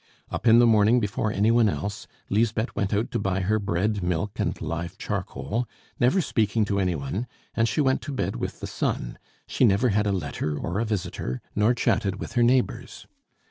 Up 0.31 0.47
in 0.47 0.57
the 0.57 0.65
morning 0.65 0.99
before 0.99 1.31
any 1.31 1.51
one 1.51 1.69
else, 1.69 2.07
Lisbeth 2.27 2.75
went 2.75 2.91
out 2.91 3.11
to 3.11 3.19
buy 3.19 3.41
her 3.41 3.59
bread, 3.59 4.01
milk, 4.01 4.39
and 4.39 4.59
live 4.59 4.97
charcoal, 4.97 5.67
never 5.99 6.21
speaking 6.21 6.65
to 6.65 6.79
any 6.79 6.95
one, 6.95 7.27
and 7.55 7.69
she 7.69 7.81
went 7.81 8.01
to 8.01 8.11
bed 8.11 8.35
with 8.37 8.61
the 8.61 8.65
sun; 8.65 9.19
she 9.45 9.63
never 9.63 9.89
had 9.89 10.07
a 10.07 10.11
letter 10.11 10.57
or 10.57 10.79
a 10.79 10.85
visitor, 10.85 11.39
nor 11.55 11.75
chatted 11.75 12.15
with 12.19 12.33
her 12.33 12.41
neighbors. 12.41 13.05